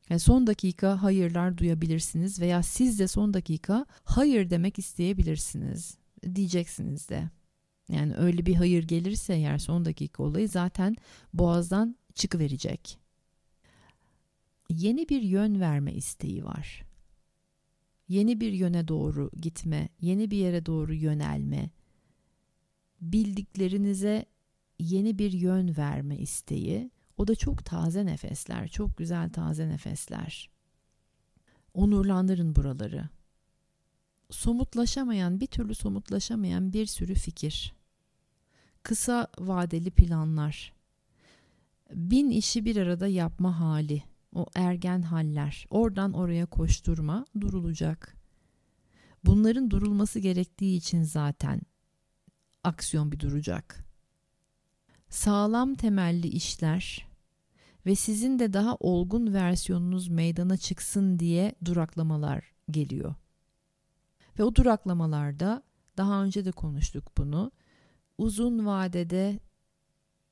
Yani 0.08 0.20
son 0.20 0.46
dakika 0.46 1.02
hayırlar 1.02 1.58
duyabilirsiniz 1.58 2.40
veya 2.40 2.62
siz 2.62 2.98
de 2.98 3.08
son 3.08 3.34
dakika 3.34 3.86
hayır 4.04 4.50
demek 4.50 4.78
isteyebilirsiniz. 4.78 5.98
Diyeceksiniz 6.34 7.08
de. 7.08 7.30
Yani 7.88 8.14
öyle 8.16 8.46
bir 8.46 8.54
hayır 8.54 8.82
gelirse 8.82 9.34
eğer 9.34 9.58
son 9.58 9.84
dakika 9.84 10.22
olayı 10.22 10.48
zaten 10.48 10.96
boğazdan 11.34 11.96
çıkıverecek. 12.14 12.98
Yeni 14.70 15.08
bir 15.08 15.22
yön 15.22 15.60
verme 15.60 15.92
isteği 15.92 16.44
var. 16.44 16.85
Yeni 18.08 18.40
bir 18.40 18.52
yöne 18.52 18.88
doğru 18.88 19.30
gitme, 19.40 19.88
yeni 20.00 20.30
bir 20.30 20.36
yere 20.36 20.66
doğru 20.66 20.94
yönelme, 20.94 21.70
bildiklerinize 23.00 24.26
yeni 24.78 25.18
bir 25.18 25.32
yön 25.32 25.76
verme 25.76 26.16
isteği. 26.18 26.90
O 27.16 27.28
da 27.28 27.34
çok 27.34 27.64
taze 27.64 28.06
nefesler, 28.06 28.68
çok 28.68 28.96
güzel 28.96 29.30
taze 29.30 29.68
nefesler. 29.68 30.50
Onurlandırın 31.74 32.56
buraları. 32.56 33.08
Somutlaşamayan, 34.30 35.40
bir 35.40 35.46
türlü 35.46 35.74
somutlaşamayan 35.74 36.72
bir 36.72 36.86
sürü 36.86 37.14
fikir. 37.14 37.74
Kısa 38.82 39.28
vadeli 39.38 39.90
planlar. 39.90 40.72
Bin 41.94 42.30
işi 42.30 42.64
bir 42.64 42.76
arada 42.76 43.06
yapma 43.06 43.60
hali. 43.60 44.02
O 44.36 44.46
ergen 44.54 45.02
haller. 45.02 45.66
Oradan 45.70 46.12
oraya 46.12 46.46
koşturma 46.46 47.26
durulacak. 47.40 48.16
Bunların 49.24 49.70
durulması 49.70 50.18
gerektiği 50.18 50.76
için 50.76 51.02
zaten 51.02 51.60
aksiyon 52.64 53.12
bir 53.12 53.20
duracak. 53.20 53.84
Sağlam 55.08 55.74
temelli 55.74 56.26
işler 56.26 57.08
ve 57.86 57.94
sizin 57.94 58.38
de 58.38 58.52
daha 58.52 58.76
olgun 58.80 59.34
versiyonunuz 59.34 60.08
meydana 60.08 60.56
çıksın 60.56 61.18
diye 61.18 61.54
duraklamalar 61.64 62.52
geliyor. 62.70 63.14
Ve 64.38 64.44
o 64.44 64.54
duraklamalarda 64.54 65.62
daha 65.96 66.24
önce 66.24 66.44
de 66.44 66.52
konuştuk 66.52 67.18
bunu. 67.18 67.52
Uzun 68.18 68.66
vadede 68.66 69.40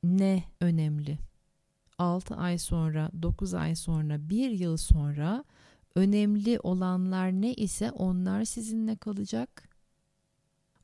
ne 0.02 0.44
önemli? 0.61 1.18
6 1.98 2.34
ay 2.34 2.58
sonra, 2.58 3.10
9 3.22 3.54
ay 3.54 3.76
sonra, 3.76 4.28
1 4.28 4.50
yıl 4.50 4.76
sonra 4.76 5.44
önemli 5.94 6.60
olanlar 6.60 7.32
ne 7.32 7.54
ise 7.54 7.90
onlar 7.90 8.44
sizinle 8.44 8.96
kalacak. 8.96 9.68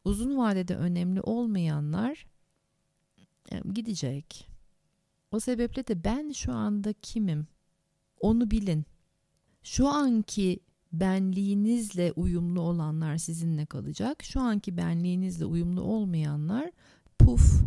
Uzun 0.04 0.38
vadede 0.38 0.76
önemli 0.76 1.20
olmayanlar 1.20 2.26
e, 3.52 3.60
gidecek. 3.74 4.48
O 5.32 5.40
sebeple 5.40 5.86
de 5.86 6.04
ben 6.04 6.32
şu 6.32 6.52
anda 6.52 6.92
kimim? 6.92 7.46
Onu 8.20 8.50
bilin. 8.50 8.84
Şu 9.62 9.88
anki 9.88 10.60
benliğinizle 10.92 12.12
uyumlu 12.12 12.60
olanlar 12.60 13.16
sizinle 13.16 13.66
kalacak. 13.66 14.22
Şu 14.22 14.40
anki 14.40 14.76
benliğinizle 14.76 15.44
uyumlu 15.44 15.82
olmayanlar 15.82 16.70
puf. 17.18 17.62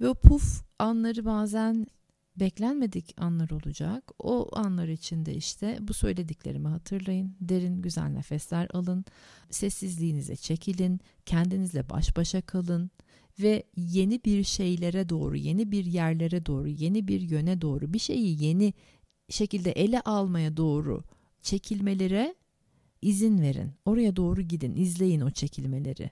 Ve 0.00 0.08
o 0.08 0.14
puf 0.14 0.62
anları 0.78 1.24
bazen 1.24 1.86
beklenmedik 2.36 3.14
anlar 3.16 3.50
olacak. 3.50 4.12
O 4.18 4.48
anlar 4.52 4.88
içinde 4.88 5.34
işte 5.34 5.78
bu 5.80 5.94
söylediklerimi 5.94 6.68
hatırlayın. 6.68 7.36
Derin 7.40 7.82
güzel 7.82 8.08
nefesler 8.08 8.68
alın. 8.72 9.04
Sessizliğinize 9.50 10.36
çekilin. 10.36 11.00
Kendinizle 11.26 11.88
baş 11.88 12.16
başa 12.16 12.40
kalın 12.40 12.90
ve 13.40 13.62
yeni 13.76 14.24
bir 14.24 14.44
şeylere 14.44 15.08
doğru, 15.08 15.36
yeni 15.36 15.72
bir 15.72 15.84
yerlere 15.84 16.46
doğru, 16.46 16.68
yeni 16.68 17.08
bir 17.08 17.20
yöne 17.20 17.60
doğru 17.60 17.92
bir 17.92 17.98
şeyi 17.98 18.44
yeni 18.44 18.74
şekilde 19.28 19.70
ele 19.70 20.00
almaya 20.00 20.56
doğru 20.56 21.02
çekilmelere 21.42 22.34
izin 23.02 23.40
verin. 23.40 23.72
Oraya 23.84 24.16
doğru 24.16 24.42
gidin, 24.42 24.76
izleyin 24.76 25.20
o 25.20 25.30
çekilmeleri. 25.30 26.10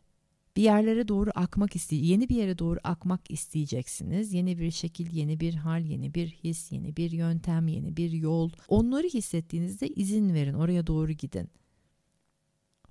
Bir 0.59 0.63
yerlere 0.63 1.09
doğru 1.09 1.31
akmak 1.35 1.77
istey, 1.77 2.05
yeni 2.07 2.29
bir 2.29 2.37
yere 2.37 2.59
doğru 2.59 2.79
akmak 2.85 3.31
isteyeceksiniz. 3.31 4.33
Yeni 4.33 4.59
bir 4.59 4.71
şekil, 4.71 5.13
yeni 5.13 5.41
bir 5.41 5.55
hal, 5.55 5.85
yeni 5.85 6.15
bir 6.15 6.29
his, 6.29 6.73
yeni 6.73 6.97
bir 6.97 7.11
yöntem, 7.11 7.69
yeni 7.69 7.97
bir 7.97 8.13
yol. 8.13 8.51
Onları 8.69 9.07
hissettiğinizde 9.07 9.89
izin 9.89 10.35
verin, 10.35 10.55
oraya 10.55 10.87
doğru 10.87 11.13
gidin. 11.13 11.51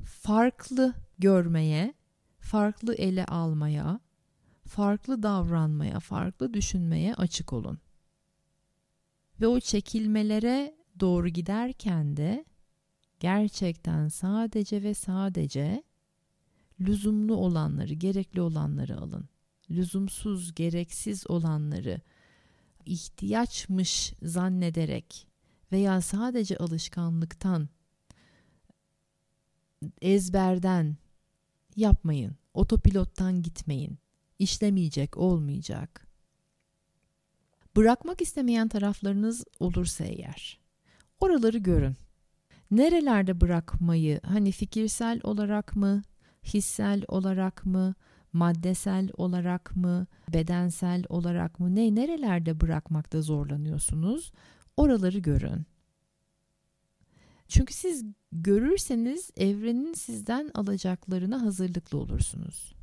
Farklı 0.03 0.93
görmeye, 1.19 1.93
farklı 2.39 2.95
ele 2.95 3.25
almaya, 3.25 3.99
farklı 4.65 5.23
davranmaya, 5.23 5.99
farklı 5.99 6.53
düşünmeye 6.53 7.15
açık 7.15 7.53
olun. 7.53 7.79
Ve 9.41 9.47
o 9.47 9.59
çekilmelere 9.59 10.75
doğru 10.99 11.27
giderken 11.27 12.17
de 12.17 12.45
gerçekten 13.19 14.07
sadece 14.07 14.83
ve 14.83 14.93
sadece 14.93 15.83
lüzumlu 16.79 17.35
olanları, 17.35 17.93
gerekli 17.93 18.41
olanları 18.41 18.97
alın. 18.97 19.29
Lüzumsuz, 19.69 20.55
gereksiz 20.55 21.29
olanları 21.29 22.01
ihtiyaçmış 22.85 24.13
zannederek 24.21 25.27
veya 25.71 26.01
sadece 26.01 26.57
alışkanlıktan, 26.57 27.69
ezberden 30.01 30.97
yapmayın. 31.75 32.35
Otopilottan 32.53 33.41
gitmeyin. 33.41 33.97
İşlemeyecek, 34.39 35.17
olmayacak. 35.17 36.07
Bırakmak 37.75 38.21
istemeyen 38.21 38.67
taraflarınız 38.67 39.45
olursa 39.59 40.03
eğer, 40.05 40.59
oraları 41.19 41.57
görün. 41.57 41.95
Nerelerde 42.71 43.41
bırakmayı, 43.41 44.19
hani 44.23 44.51
fikirsel 44.51 45.19
olarak 45.23 45.75
mı, 45.75 46.01
hissel 46.43 47.03
olarak 47.07 47.65
mı, 47.65 47.95
maddesel 48.33 49.09
olarak 49.17 49.75
mı, 49.75 50.07
bedensel 50.33 51.03
olarak 51.09 51.59
mı, 51.59 51.75
ne 51.75 51.95
nerelerde 51.95 52.61
bırakmakta 52.61 53.21
zorlanıyorsunuz? 53.21 54.31
Oraları 54.77 55.19
görün. 55.19 55.65
Çünkü 57.47 57.73
siz 57.73 58.05
görürseniz 58.31 59.31
evrenin 59.37 59.93
sizden 59.93 60.51
alacaklarına 60.53 61.41
hazırlıklı 61.41 61.97
olursunuz. 61.97 62.75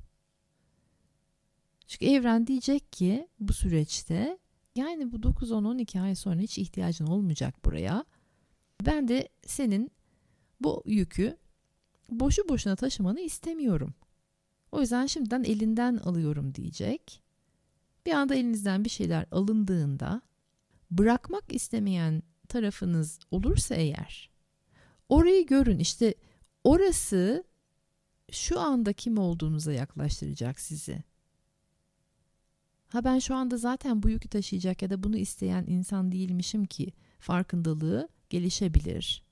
Çünkü 1.87 2.07
evren 2.07 2.47
diyecek 2.47 2.93
ki 2.93 3.29
bu 3.40 3.53
süreçte 3.53 4.38
yani 4.75 5.12
bu 5.12 5.23
9 5.23 5.53
10 5.53 5.64
12 5.64 6.01
ay 6.01 6.14
sonra 6.14 6.40
hiç 6.40 6.59
ihtiyacın 6.59 7.07
olmayacak 7.07 7.64
buraya. 7.64 8.05
Ben 8.87 9.09
de 9.09 9.29
senin 9.47 9.90
bu 10.61 10.83
yükü 10.87 11.37
boşu 12.11 12.49
boşuna 12.49 12.77
taşımanı 12.77 13.21
istemiyorum. 13.21 13.95
O 14.73 14.81
yüzden 14.81 15.07
şimdiden 15.07 15.45
elinden 15.45 15.97
alıyorum 15.97 16.55
diyecek. 16.55 17.23
Bir 18.07 18.12
anda 18.12 18.35
elinizden 18.35 18.85
bir 18.85 18.90
şeyler 18.90 19.27
alındığında 19.31 20.23
bırakmak 20.90 21.45
istemeyen 21.55 22.23
tarafınız 22.49 23.19
olursa 23.31 23.75
eğer 23.75 24.31
orayı 25.09 25.47
görün 25.47 25.79
işte 25.79 26.14
orası 26.64 27.45
şu 28.31 28.61
anda 28.61 28.93
kim 28.93 29.19
olduğunuza 29.19 29.73
yaklaştıracak 29.73 30.61
sizi. 30.61 31.03
Ha 32.88 33.05
ben 33.05 33.19
şu 33.19 33.35
anda 33.35 33.57
zaten 33.57 34.03
bu 34.03 34.09
yükü 34.09 34.29
taşıyacak 34.29 34.83
ya 34.83 34.90
da 34.90 35.03
bunu 35.03 35.17
isteyen 35.17 35.64
insan 35.67 36.12
değilmişim 36.12 36.64
ki 36.64 36.93
farkındalığı 37.19 38.09
gelişebilir. 38.31 39.25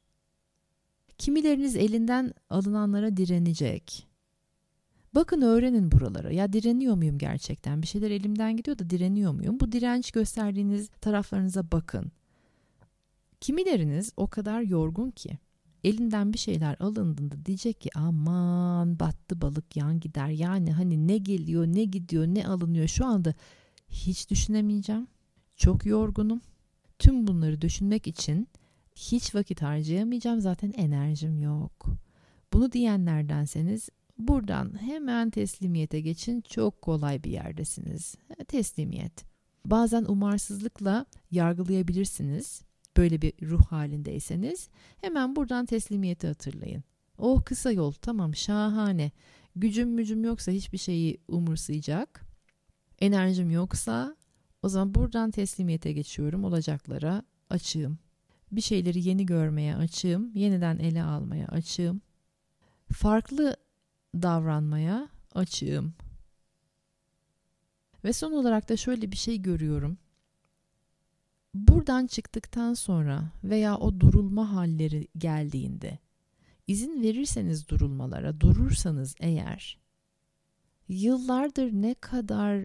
Kimileriniz 1.18 1.76
elinden 1.76 2.32
alınanlara 2.50 3.16
direnecek. 3.16 4.06
Bakın 5.14 5.40
öğrenin 5.42 5.92
buralara. 5.92 6.32
Ya 6.32 6.52
direniyor 6.52 6.94
muyum 6.94 7.18
gerçekten? 7.18 7.82
Bir 7.82 7.86
şeyler 7.86 8.10
elimden 8.10 8.56
gidiyor 8.56 8.78
da 8.78 8.90
direniyor 8.90 9.32
muyum? 9.32 9.60
Bu 9.60 9.72
direnç 9.72 10.10
gösterdiğiniz 10.10 10.88
taraflarınıza 10.88 11.72
bakın. 11.72 12.12
Kimileriniz 13.40 14.12
o 14.16 14.26
kadar 14.26 14.62
yorgun 14.62 15.10
ki 15.10 15.38
elinden 15.84 16.32
bir 16.32 16.38
şeyler 16.38 16.76
alındığında 16.80 17.44
diyecek 17.46 17.80
ki 17.80 17.90
aman 17.94 19.00
battı 19.00 19.40
balık 19.40 19.76
yan 19.76 20.00
gider. 20.00 20.28
Yani 20.28 20.72
hani 20.72 21.06
ne 21.08 21.18
geliyor 21.18 21.66
ne 21.66 21.84
gidiyor 21.84 22.26
ne 22.26 22.46
alınıyor 22.46 22.88
şu 22.88 23.06
anda 23.06 23.34
hiç 23.88 24.30
düşünemeyeceğim. 24.30 25.06
Çok 25.56 25.86
yorgunum. 25.86 26.40
Tüm 26.98 27.26
bunları 27.26 27.60
düşünmek 27.60 28.06
için 28.06 28.48
hiç 28.94 29.34
vakit 29.34 29.62
harcayamayacağım 29.62 30.40
zaten 30.40 30.72
enerjim 30.76 31.38
yok. 31.38 31.86
Bunu 32.52 32.72
diyenlerdenseniz 32.72 33.88
buradan 34.18 34.82
hemen 34.82 35.30
teslimiyete 35.30 36.00
geçin 36.00 36.40
çok 36.40 36.82
kolay 36.82 37.24
bir 37.24 37.30
yerdesiniz. 37.30 38.14
Teslimiyet. 38.48 39.24
Bazen 39.66 40.04
umarsızlıkla 40.04 41.06
yargılayabilirsiniz 41.30 42.62
böyle 42.96 43.22
bir 43.22 43.32
ruh 43.42 43.64
halindeyseniz 43.64 44.68
hemen 45.00 45.36
buradan 45.36 45.66
teslimiyeti 45.66 46.26
hatırlayın. 46.26 46.84
Oh 47.18 47.44
kısa 47.44 47.72
yol 47.72 47.92
tamam 47.92 48.34
şahane 48.34 49.10
Gücüm 49.56 49.88
mücüm 49.88 50.24
yoksa 50.24 50.52
hiçbir 50.52 50.78
şeyi 50.78 51.20
umursayacak. 51.28 52.22
Enerjim 53.00 53.50
yoksa 53.50 54.16
o 54.62 54.68
zaman 54.68 54.94
buradan 54.94 55.30
teslimiyete 55.30 55.92
geçiyorum. 55.92 56.44
Olacaklara 56.44 57.22
açığım. 57.50 57.98
Bir 58.52 58.60
şeyleri 58.60 59.08
yeni 59.08 59.26
görmeye 59.26 59.76
açığım. 59.76 60.30
Yeniden 60.34 60.78
ele 60.78 61.02
almaya 61.02 61.46
açığım. 61.48 62.00
Farklı 62.92 63.56
davranmaya 64.14 65.08
açığım. 65.34 65.94
Ve 68.04 68.12
son 68.12 68.32
olarak 68.32 68.68
da 68.68 68.76
şöyle 68.76 69.12
bir 69.12 69.16
şey 69.16 69.42
görüyorum. 69.42 69.98
Buradan 71.54 72.06
çıktıktan 72.06 72.74
sonra 72.74 73.32
veya 73.44 73.76
o 73.76 74.00
durulma 74.00 74.54
halleri 74.54 75.08
geldiğinde 75.18 75.98
izin 76.66 77.02
verirseniz 77.02 77.68
durulmalara, 77.68 78.40
durursanız 78.40 79.14
eğer 79.20 79.78
yıllardır 80.88 81.72
ne 81.72 81.94
kadar 81.94 82.64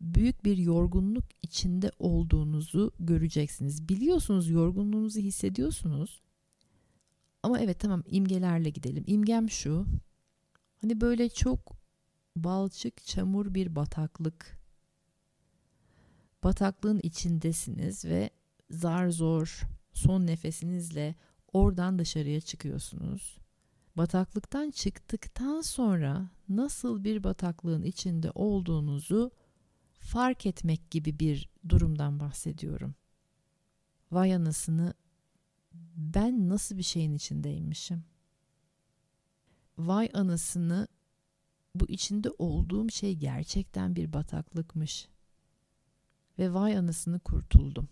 büyük 0.00 0.44
bir 0.44 0.56
yorgunluk 0.56 1.24
içinde 1.42 1.90
olduğunuzu 1.98 2.92
göreceksiniz. 3.00 3.88
Biliyorsunuz 3.88 4.50
yorgunluğunuzu 4.50 5.20
hissediyorsunuz. 5.20 6.20
Ama 7.42 7.60
evet 7.60 7.80
tamam 7.80 8.02
imgelerle 8.06 8.70
gidelim. 8.70 9.04
İmgem 9.06 9.50
şu. 9.50 9.86
Hani 10.80 11.00
böyle 11.00 11.28
çok 11.28 11.76
balçık, 12.36 13.04
çamur 13.04 13.54
bir 13.54 13.76
bataklık. 13.76 14.58
Bataklığın 16.44 17.00
içindesiniz 17.02 18.04
ve 18.04 18.30
zar 18.70 19.08
zor 19.08 19.62
son 19.92 20.26
nefesinizle 20.26 21.14
oradan 21.52 21.98
dışarıya 21.98 22.40
çıkıyorsunuz. 22.40 23.38
Bataklıktan 23.96 24.70
çıktıktan 24.70 25.60
sonra 25.60 26.30
nasıl 26.48 27.04
bir 27.04 27.24
bataklığın 27.24 27.82
içinde 27.82 28.30
olduğunuzu 28.34 29.30
fark 29.98 30.46
etmek 30.46 30.90
gibi 30.90 31.18
bir 31.18 31.48
durumdan 31.68 32.20
bahsediyorum. 32.20 32.94
Vay 34.12 34.34
anasını 34.34 34.94
ben 35.96 36.48
nasıl 36.48 36.78
bir 36.78 36.82
şeyin 36.82 37.14
içindeymişim? 37.14 38.04
Vay 39.78 40.10
anasını 40.14 40.88
bu 41.74 41.88
içinde 41.88 42.28
olduğum 42.38 42.90
şey 42.90 43.16
gerçekten 43.16 43.96
bir 43.96 44.12
bataklıkmış. 44.12 45.08
Ve 46.38 46.54
vay 46.54 46.78
anasını 46.78 47.20
kurtuldum. 47.20 47.88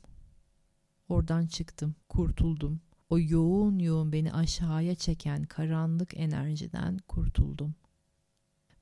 Oradan 1.08 1.46
çıktım, 1.46 1.94
kurtuldum. 2.08 2.80
O 3.10 3.18
yoğun 3.18 3.78
yoğun 3.78 4.12
beni 4.12 4.32
aşağıya 4.32 4.94
çeken 4.94 5.44
karanlık 5.44 6.16
enerjiden 6.16 6.98
kurtuldum. 6.98 7.74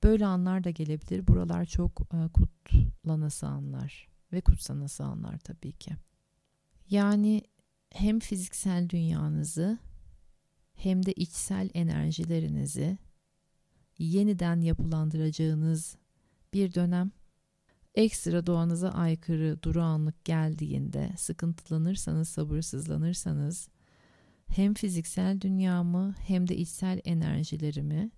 Böyle 0.04 0.26
anlar 0.26 0.64
da 0.64 0.70
gelebilir. 0.70 1.26
Buralar 1.26 1.64
çok 1.64 2.00
e, 2.00 2.28
kutlanası 2.28 3.46
anlar 3.46 4.08
ve 4.32 4.40
kutsanası 4.40 5.04
anlar 5.04 5.38
tabii 5.38 5.72
ki. 5.72 5.90
Yani 6.90 7.42
hem 7.90 8.18
fiziksel 8.18 8.88
dünyanızı 8.88 9.78
hem 10.74 11.06
de 11.06 11.12
içsel 11.12 11.70
enerjilerinizi 11.74 12.98
yeniden 13.98 14.60
yapılandıracağınız 14.60 15.96
bir 16.54 16.74
dönem 16.74 17.10
ekstra 17.94 18.46
doğanıza 18.46 18.90
aykırı 18.90 19.62
durağanlık 19.62 20.24
geldiğinde 20.24 21.10
sıkıntılanırsanız, 21.16 22.28
sabırsızlanırsanız 22.28 23.68
hem 24.46 24.74
fiziksel 24.74 25.40
dünyamı 25.40 26.14
hem 26.18 26.48
de 26.48 26.56
içsel 26.56 27.00
enerjilerimi 27.04 28.10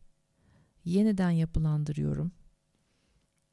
yeniden 0.87 1.31
yapılandırıyorum. 1.31 2.33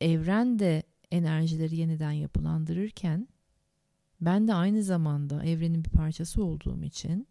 Evren 0.02 0.60
de 0.60 0.84
enerjileri 1.12 1.76
yeniden 1.76 2.12
yapılandırırken 2.12 3.28
ben 4.22 4.48
de 4.48 4.54
aynı 4.54 4.84
zamanda 4.84 5.46
evrenin 5.46 5.84
bir 5.84 5.90
parçası 5.90 6.44
olduğum 6.44 6.84
için 6.84 7.28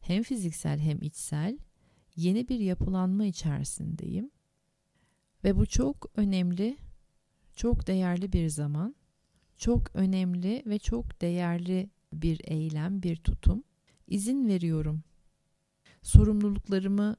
hem 0.00 0.22
fiziksel 0.22 0.78
hem 0.78 1.02
içsel 1.02 1.58
yeni 2.16 2.48
bir 2.48 2.58
yapılanma 2.58 3.24
içerisindeyim. 3.24 4.30
Ve 5.44 5.56
bu 5.56 5.66
çok 5.66 6.10
önemli, 6.16 6.78
çok 7.54 7.86
değerli 7.86 8.32
bir 8.32 8.48
zaman. 8.48 8.94
Çok 9.56 9.96
önemli 9.96 10.62
ve 10.66 10.78
çok 10.78 11.20
değerli 11.20 11.90
bir 12.12 12.40
eylem, 12.44 13.02
bir 13.02 13.16
tutum. 13.16 13.64
İzin 14.06 14.48
veriyorum. 14.48 15.02
Sorumluluklarımı 16.02 17.16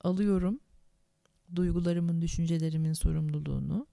alıyorum 0.00 0.60
duygularımın, 1.56 2.20
düşüncelerimin 2.20 2.92
sorumluluğunu. 2.92 3.86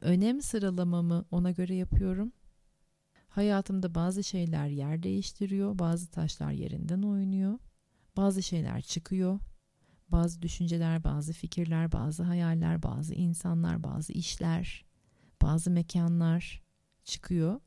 Önem 0.00 0.42
sıralamamı 0.42 1.24
ona 1.30 1.50
göre 1.50 1.74
yapıyorum. 1.74 2.32
Hayatımda 3.28 3.94
bazı 3.94 4.24
şeyler 4.24 4.68
yer 4.68 5.02
değiştiriyor, 5.02 5.78
bazı 5.78 6.10
taşlar 6.10 6.52
yerinden 6.52 7.02
oynuyor. 7.02 7.58
Bazı 8.16 8.42
şeyler 8.42 8.82
çıkıyor. 8.82 9.40
Bazı 10.08 10.42
düşünceler, 10.42 11.04
bazı 11.04 11.32
fikirler, 11.32 11.92
bazı 11.92 12.22
hayaller, 12.22 12.82
bazı 12.82 13.14
insanlar, 13.14 13.82
bazı 13.82 14.12
işler, 14.12 14.84
bazı 15.42 15.70
mekanlar 15.70 16.62
çıkıyor. 17.04 17.60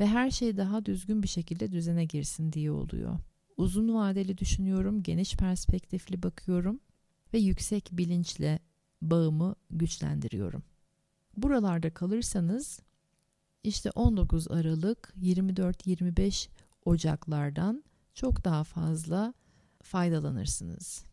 Ve 0.00 0.06
her 0.06 0.30
şey 0.30 0.56
daha 0.56 0.84
düzgün 0.84 1.22
bir 1.22 1.28
şekilde 1.28 1.72
düzene 1.72 2.04
girsin 2.04 2.52
diye 2.52 2.70
oluyor. 2.70 3.18
Uzun 3.56 3.94
vadeli 3.94 4.38
düşünüyorum, 4.38 5.02
geniş 5.02 5.36
perspektifli 5.36 6.22
bakıyorum 6.22 6.80
ve 7.34 7.38
yüksek 7.38 7.88
bilinçle 7.92 8.58
bağımı 9.02 9.54
güçlendiriyorum. 9.70 10.62
Buralarda 11.36 11.94
kalırsanız 11.94 12.80
işte 13.64 13.90
19 13.90 14.50
Aralık 14.50 15.14
24-25 15.20 16.48
Ocaklardan 16.84 17.84
çok 18.14 18.44
daha 18.44 18.64
fazla 18.64 19.34
faydalanırsınız. 19.82 21.04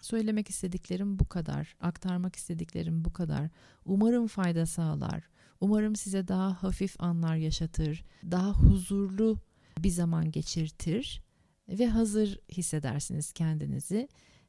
Söylemek 0.00 0.50
istediklerim 0.50 1.18
bu 1.18 1.28
kadar, 1.28 1.76
aktarmak 1.80 2.36
istediklerim 2.36 3.04
bu 3.04 3.12
kadar. 3.12 3.50
Umarım 3.84 4.26
fayda 4.26 4.66
sağlar. 4.66 5.28
Umarım 5.60 5.96
size 5.96 6.28
daha 6.28 6.62
hafif 6.62 7.00
anlar 7.00 7.36
yaşatır, 7.36 8.04
daha 8.30 8.52
huzurlu 8.52 9.38
bir 9.78 9.90
zaman 9.90 10.30
geçirtir 10.30 11.22
ve 11.68 11.86
hazır 11.86 12.40
hissedersiniz 12.52 13.32
kendinizi 13.32 14.08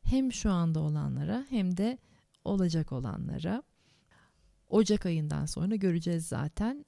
hem 0.09 0.33
şu 0.33 0.51
anda 0.51 0.79
olanlara 0.79 1.45
hem 1.49 1.77
de 1.77 1.97
olacak 2.45 2.91
olanlara. 2.91 3.63
Ocak 4.69 5.05
ayından 5.05 5.45
sonra 5.45 5.75
göreceğiz 5.75 6.27
zaten 6.27 6.85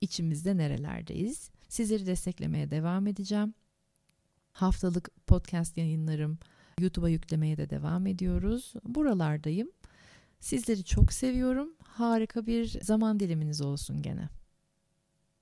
içimizde 0.00 0.56
nerelerdeyiz. 0.56 1.50
Sizleri 1.68 2.06
desteklemeye 2.06 2.70
devam 2.70 3.06
edeceğim. 3.06 3.54
Haftalık 4.52 5.10
podcast 5.26 5.76
yayınlarım 5.76 6.38
YouTube'a 6.80 7.08
yüklemeye 7.08 7.56
de 7.56 7.70
devam 7.70 8.06
ediyoruz. 8.06 8.74
Buralardayım. 8.84 9.68
Sizleri 10.40 10.84
çok 10.84 11.12
seviyorum. 11.12 11.74
Harika 11.82 12.46
bir 12.46 12.80
zaman 12.80 13.20
diliminiz 13.20 13.60
olsun 13.60 14.02
gene. 14.02 14.28